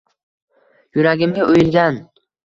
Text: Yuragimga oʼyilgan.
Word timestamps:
Yuragimga 0.95 1.43
oʼyilgan. 1.51 2.01